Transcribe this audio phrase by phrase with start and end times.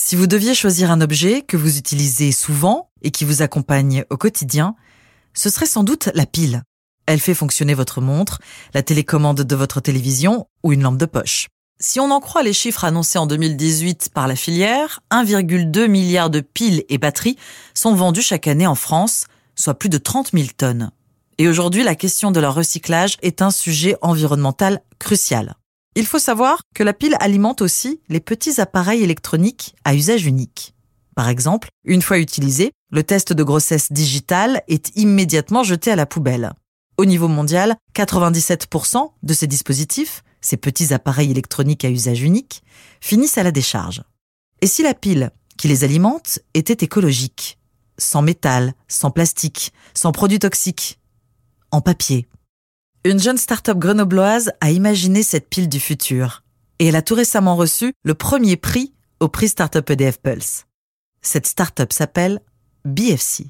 [0.00, 4.16] Si vous deviez choisir un objet que vous utilisez souvent et qui vous accompagne au
[4.16, 4.76] quotidien,
[5.34, 6.62] ce serait sans doute la pile.
[7.06, 8.38] Elle fait fonctionner votre montre,
[8.74, 11.48] la télécommande de votre télévision ou une lampe de poche.
[11.80, 16.40] Si on en croit les chiffres annoncés en 2018 par la filière, 1,2 milliard de
[16.40, 17.36] piles et batteries
[17.74, 19.26] sont vendues chaque année en France,
[19.56, 20.92] soit plus de 30 000 tonnes.
[21.38, 25.56] Et aujourd'hui, la question de leur recyclage est un sujet environnemental crucial.
[25.98, 30.72] Il faut savoir que la pile alimente aussi les petits appareils électroniques à usage unique.
[31.16, 36.06] Par exemple, une fois utilisé, le test de grossesse digitale est immédiatement jeté à la
[36.06, 36.52] poubelle.
[36.98, 42.62] Au niveau mondial, 97% de ces dispositifs, ces petits appareils électroniques à usage unique,
[43.00, 44.04] finissent à la décharge.
[44.62, 47.58] Et si la pile qui les alimente était écologique,
[47.98, 51.00] sans métal, sans plastique, sans produits toxiques,
[51.72, 52.28] en papier,
[53.08, 56.42] une jeune start-up grenobloise a imaginé cette pile du futur
[56.78, 60.66] et elle a tout récemment reçu le premier prix au prix Startup EDF Pulse.
[61.22, 62.40] Cette start-up s'appelle
[62.84, 63.46] BFC.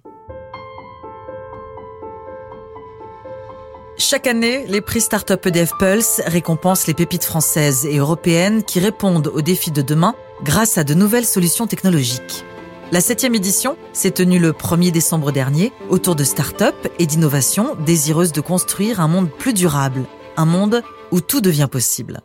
[3.97, 9.27] Chaque année, les prix Startup EDF Pulse récompensent les pépites françaises et européennes qui répondent
[9.27, 12.45] aux défis de demain grâce à de nouvelles solutions technologiques.
[12.91, 18.33] La septième édition s'est tenue le 1er décembre dernier autour de start-up et d'innovations désireuses
[18.33, 20.05] de construire un monde plus durable,
[20.39, 22.23] un monde où tout devient possible.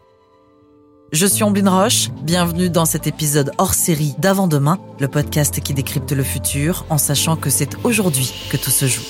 [1.11, 6.14] Je suis Ambline Roche, bienvenue dans cet épisode hors série d'Avant-demain, le podcast qui décrypte
[6.14, 9.03] le futur en sachant que c'est aujourd'hui que tout se joue.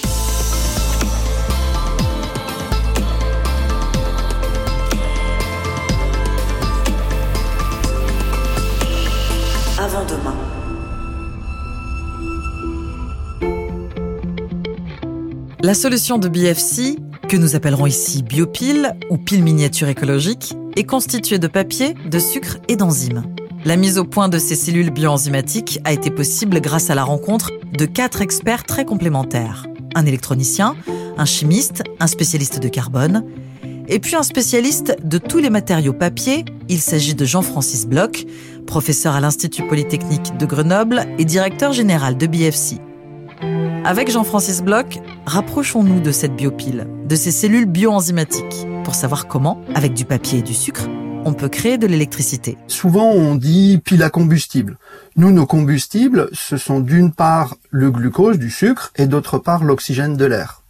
[15.66, 16.98] La solution de BFC,
[17.30, 22.58] que nous appellerons ici biopile ou pile miniature écologique, est constituée de papier, de sucre
[22.68, 23.24] et d'enzymes.
[23.64, 27.50] La mise au point de ces cellules bioenzymatiques a été possible grâce à la rencontre
[27.78, 29.66] de quatre experts très complémentaires.
[29.96, 30.76] Un électronicien,
[31.18, 33.24] un chimiste, un spécialiste de carbone,
[33.88, 36.44] et puis un spécialiste de tous les matériaux papier.
[36.68, 38.26] Il s'agit de Jean-Francis Bloch,
[38.68, 42.82] professeur à l'Institut Polytechnique de Grenoble et directeur général de BFC.
[43.86, 49.94] Avec Jean-Francis Bloch, rapprochons-nous de cette biopile, de ces cellules bioenzymatiques, pour savoir comment, avec
[49.94, 50.88] du papier et du sucre,
[51.26, 52.58] on peut créer de l'électricité.
[52.68, 54.78] Souvent, on dit pile à combustible.
[55.18, 60.16] Nous, nos combustibles, ce sont d'une part le glucose, du sucre, et d'autre part l'oxygène
[60.16, 60.62] de l'air.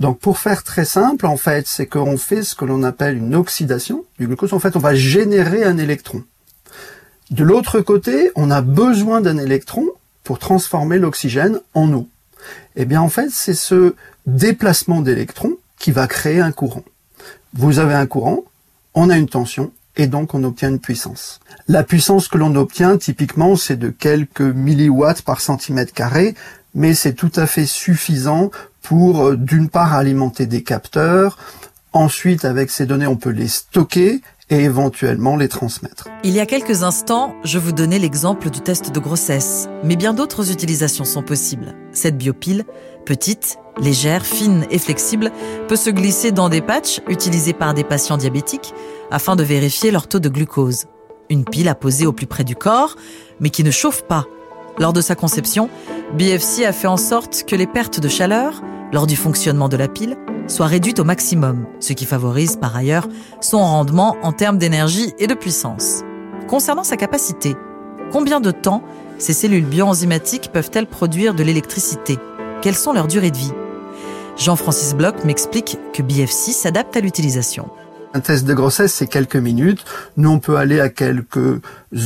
[0.00, 3.34] Donc, pour faire très simple, en fait, c'est qu'on fait ce que l'on appelle une
[3.34, 4.52] oxydation du glucose.
[4.52, 6.22] En fait, on va générer un électron.
[7.30, 9.86] De l'autre côté, on a besoin d'un électron
[10.24, 12.06] pour transformer l'oxygène en eau.
[12.76, 13.94] Eh bien, en fait, c'est ce
[14.26, 16.84] déplacement d'électrons qui va créer un courant.
[17.52, 18.44] Vous avez un courant,
[18.94, 21.40] on a une tension, et donc on obtient une puissance.
[21.68, 26.34] La puissance que l'on obtient, typiquement, c'est de quelques milliwatts par centimètre carré,
[26.74, 28.50] mais c'est tout à fait suffisant
[28.82, 31.38] pour, euh, d'une part, alimenter des capteurs,
[31.92, 36.08] ensuite, avec ces données, on peut les stocker, et éventuellement les transmettre.
[36.22, 40.14] Il y a quelques instants, je vous donnais l'exemple du test de grossesse, mais bien
[40.14, 41.74] d'autres utilisations sont possibles.
[41.92, 42.64] Cette biopile,
[43.06, 45.32] petite, légère, fine et flexible,
[45.68, 48.74] peut se glisser dans des patchs utilisés par des patients diabétiques
[49.10, 50.86] afin de vérifier leur taux de glucose.
[51.30, 52.96] Une pile à poser au plus près du corps,
[53.40, 54.26] mais qui ne chauffe pas.
[54.78, 55.70] Lors de sa conception,
[56.18, 58.62] BFC a fait en sorte que les pertes de chaleur,
[58.94, 60.16] lors du fonctionnement de la pile,
[60.46, 63.08] soit réduite au maximum, ce qui favorise par ailleurs
[63.40, 66.02] son rendement en termes d'énergie et de puissance.
[66.46, 67.56] Concernant sa capacité,
[68.12, 68.84] combien de temps
[69.18, 72.18] ces cellules bioenzymatiques peuvent-elles produire de l'électricité?
[72.62, 73.52] Quelles sont leurs durées de vie?
[74.36, 77.68] Jean-Francis Bloch m'explique que BFC s'adapte à l'utilisation.
[78.14, 79.84] Un test de grossesse, c'est quelques minutes.
[80.16, 81.60] Nous, on peut aller à quelques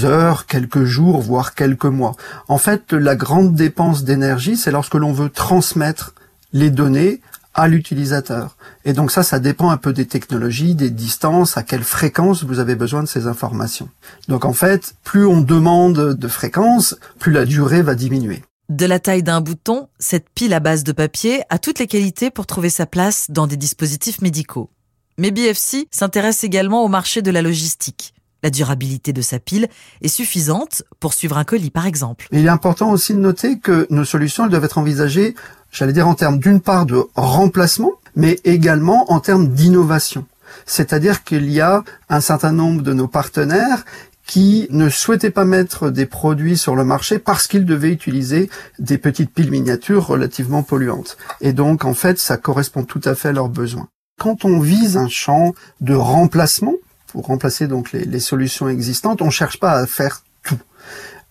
[0.04, 2.14] heures, quelques jours, voire quelques mois.
[2.48, 6.14] En fait, la grande dépense d'énergie, c'est lorsque l'on veut transmettre
[6.52, 7.20] les données
[7.54, 8.56] à l'utilisateur.
[8.84, 12.60] Et donc ça, ça dépend un peu des technologies, des distances, à quelle fréquence vous
[12.60, 13.88] avez besoin de ces informations.
[14.28, 18.42] Donc en fait, plus on demande de fréquence, plus la durée va diminuer.
[18.68, 22.30] De la taille d'un bouton, cette pile à base de papier a toutes les qualités
[22.30, 24.70] pour trouver sa place dans des dispositifs médicaux.
[25.16, 28.14] Mais BFC s'intéresse également au marché de la logistique.
[28.44, 29.68] La durabilité de sa pile
[30.00, 32.28] est suffisante pour suivre un colis, par exemple.
[32.30, 35.34] il est important aussi de noter que nos solutions elles doivent être envisagées
[35.70, 40.26] j'allais dire en termes d'une part de remplacement, mais également en termes d'innovation.
[40.66, 43.84] C'est-à-dire qu'il y a un certain nombre de nos partenaires
[44.26, 48.98] qui ne souhaitaient pas mettre des produits sur le marché parce qu'ils devaient utiliser des
[48.98, 51.16] petites piles miniatures relativement polluantes.
[51.40, 53.88] Et donc, en fait, ça correspond tout à fait à leurs besoins.
[54.20, 56.74] Quand on vise un champ de remplacement,
[57.06, 60.58] pour remplacer donc les, les solutions existantes, on ne cherche pas à faire tout.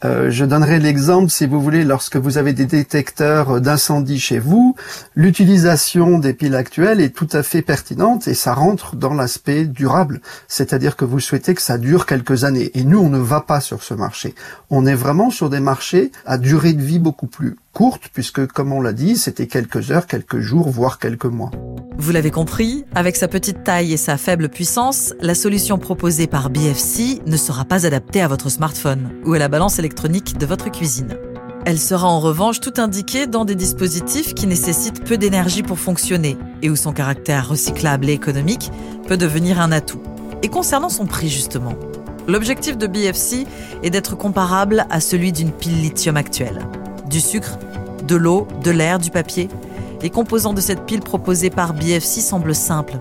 [0.05, 4.75] Euh, je donnerai l'exemple, si vous voulez, lorsque vous avez des détecteurs d'incendie chez vous,
[5.15, 10.21] l'utilisation des piles actuelles est tout à fait pertinente et ça rentre dans l'aspect durable.
[10.47, 12.69] C'est-à-dire que vous souhaitez que ça dure quelques années.
[12.75, 14.35] Et nous, on ne va pas sur ce marché.
[14.69, 18.73] On est vraiment sur des marchés à durée de vie beaucoup plus courte, puisque, comme
[18.73, 21.51] on l'a dit, c'était quelques heures, quelques jours, voire quelques mois.
[21.99, 26.49] Vous l'avez compris, avec sa petite taille et sa faible puissance, la solution proposée par
[26.49, 30.71] BFC ne sera pas adaptée à votre smartphone ou à la balance électronique de votre
[30.71, 31.19] cuisine.
[31.67, 36.35] Elle sera en revanche tout indiquée dans des dispositifs qui nécessitent peu d'énergie pour fonctionner
[36.63, 38.71] et où son caractère recyclable et économique
[39.07, 40.01] peut devenir un atout.
[40.41, 41.75] Et concernant son prix justement,
[42.27, 43.45] l'objectif de BFC
[43.83, 46.65] est d'être comparable à celui d'une pile lithium actuelle.
[47.07, 47.57] Du sucre
[48.07, 49.49] de l'eau, de l'air, du papier.
[50.01, 52.97] Les composants de cette pile proposée par BFC semblent simples.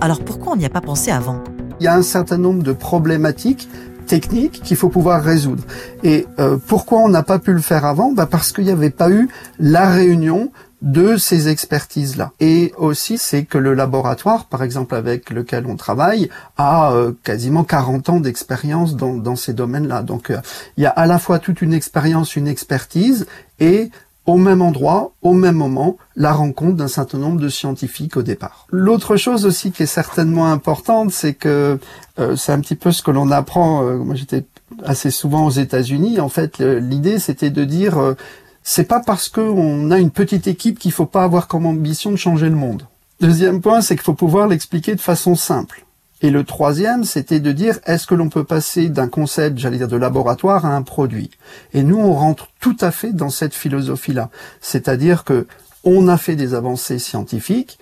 [0.00, 1.42] Alors pourquoi on n'y a pas pensé avant?
[1.80, 3.68] Il y a un certain nombre de problématiques
[4.06, 5.62] techniques qu'il faut pouvoir résoudre.
[6.02, 8.12] Et euh, pourquoi on n'a pas pu le faire avant?
[8.12, 9.28] Bah Parce qu'il n'y avait pas eu
[9.58, 12.32] la réunion de ces expertises-là.
[12.38, 17.64] Et aussi, c'est que le laboratoire, par exemple avec lequel on travaille, a euh, quasiment
[17.64, 20.02] 40 ans d'expérience dans, dans, ces domaines-là.
[20.02, 20.38] Donc, euh,
[20.76, 23.26] il y a à la fois toute une expérience, une expertise,
[23.58, 23.90] et
[24.28, 28.66] au même endroit, au même moment, la rencontre d'un certain nombre de scientifiques au départ.
[28.68, 31.78] L'autre chose aussi qui est certainement importante, c'est que
[32.18, 33.82] euh, c'est un petit peu ce que l'on apprend.
[33.82, 34.44] Euh, moi, j'étais
[34.84, 36.20] assez souvent aux États-Unis.
[36.20, 38.14] En fait, l'idée, c'était de dire, euh,
[38.62, 42.16] c'est pas parce qu'on a une petite équipe qu'il faut pas avoir comme ambition de
[42.16, 42.82] changer le monde.
[43.22, 45.86] Deuxième point, c'est qu'il faut pouvoir l'expliquer de façon simple.
[46.20, 49.88] Et le troisième, c'était de dire est-ce que l'on peut passer d'un concept, j'allais dire,
[49.88, 51.30] de laboratoire à un produit?
[51.72, 54.30] Et nous, on rentre tout à fait dans cette philosophie-là.
[54.60, 55.46] C'est-à-dire que
[55.84, 57.78] on a fait des avancées scientifiques,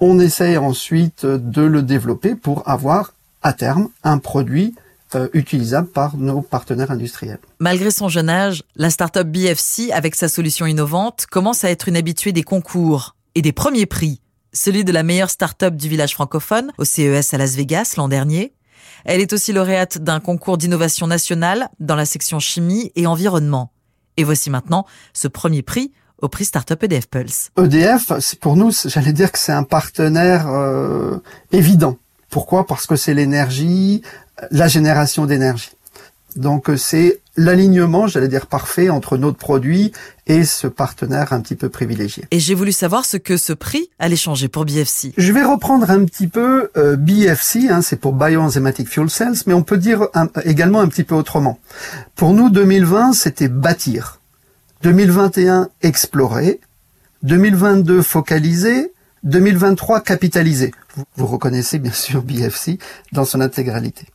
[0.00, 3.12] on essaye ensuite de le développer pour avoir
[3.42, 4.74] à terme un produit
[5.14, 7.38] euh, utilisable par nos partenaires industriels.
[7.60, 11.96] Malgré son jeune âge, la start-up BFC, avec sa solution innovante, commence à être une
[11.96, 14.20] habituée des concours et des premiers prix
[14.56, 18.54] celui de la meilleure start-up du village francophone au CES à Las Vegas l'an dernier.
[19.04, 23.70] Elle est aussi lauréate d'un concours d'innovation nationale dans la section chimie et environnement.
[24.16, 25.92] Et voici maintenant ce premier prix
[26.22, 27.50] au prix Startup EDF Pulse.
[27.58, 31.18] EDF, pour nous, j'allais dire que c'est un partenaire euh,
[31.52, 31.98] évident.
[32.30, 32.66] Pourquoi?
[32.66, 34.00] Parce que c'est l'énergie,
[34.50, 35.70] la génération d'énergie.
[36.34, 39.92] Donc euh, c'est l'alignement, j'allais dire parfait, entre notre produit
[40.26, 42.24] et ce partenaire un petit peu privilégié.
[42.30, 45.12] Et j'ai voulu savoir ce que ce prix allait changer pour BFC.
[45.16, 49.54] Je vais reprendre un petit peu euh, BFC, hein, c'est pour Bioenzymatic Fuel Cells, mais
[49.54, 50.08] on peut dire
[50.44, 51.58] également un petit peu autrement.
[52.14, 54.20] Pour nous, 2020, c'était bâtir.
[54.82, 56.60] 2021, explorer.
[57.22, 58.92] 2022, focaliser.
[59.24, 60.72] 2023, capitaliser.
[61.16, 62.78] vous reconnaissez bien sûr BFC
[63.12, 64.06] dans son intégralité.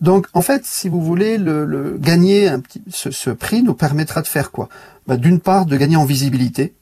[0.00, 4.26] Donc, en fait, si vous voulez, le, gagner un petit, ce, prix nous permettra de
[4.26, 4.68] faire quoi?
[5.06, 6.74] Bah, D'une part, de gagner en visibilité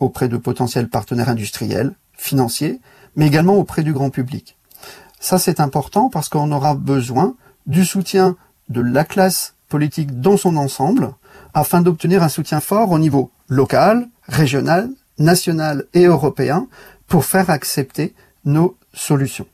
[0.00, 2.80] auprès de potentiels partenaires industriels, financiers,
[3.16, 4.56] mais également auprès du grand public.
[5.20, 7.34] Ça, c'est important parce qu'on aura besoin
[7.66, 8.36] du soutien
[8.68, 11.14] de la classe politique dans son ensemble
[11.54, 16.66] afin d'obtenir un soutien fort au niveau local, régional, national et européen
[17.06, 18.14] pour faire accepter
[18.44, 19.46] nos solutions.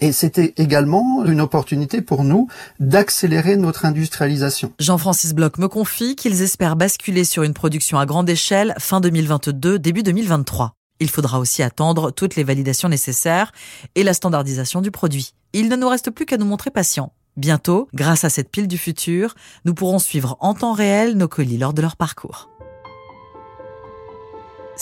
[0.00, 2.48] Et c'était également une opportunité pour nous
[2.78, 4.72] d'accélérer notre industrialisation.
[4.78, 9.78] Jean-Francis Bloch me confie qu'ils espèrent basculer sur une production à grande échelle fin 2022,
[9.78, 10.72] début 2023.
[11.00, 13.52] Il faudra aussi attendre toutes les validations nécessaires
[13.94, 15.32] et la standardisation du produit.
[15.52, 17.12] Il ne nous reste plus qu'à nous montrer patients.
[17.36, 21.58] Bientôt, grâce à cette pile du futur, nous pourrons suivre en temps réel nos colis
[21.58, 22.50] lors de leur parcours.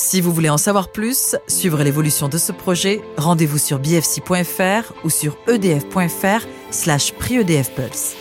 [0.00, 5.10] Si vous voulez en savoir plus, suivre l'évolution de ce projet, rendez-vous sur bfc.fr ou
[5.10, 8.14] sur edf.fr slash prix Pulse.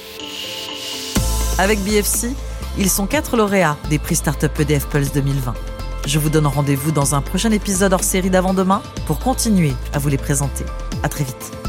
[1.60, 2.32] Avec BFC,
[2.80, 5.54] ils sont quatre lauréats des prix Startup EDF Pulse 2020.
[6.08, 10.10] Je vous donne rendez-vous dans un prochain épisode hors série d'avant-demain pour continuer à vous
[10.10, 10.66] les présenter.
[11.04, 11.67] À très vite.